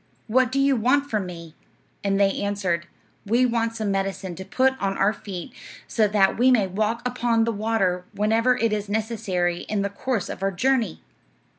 [0.25, 1.53] What do you want from me?'
[2.03, 2.87] And they answered,
[3.27, 5.53] 'We want some medicine to put on our feet,
[5.87, 10.27] so that we may walk upon the water whenever it is necessary in the course
[10.27, 11.03] of our journey.'